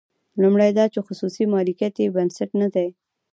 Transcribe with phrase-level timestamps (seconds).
[0.41, 2.87] لومړی دا چې خصوصي مالکیت یې بنسټ نه دی.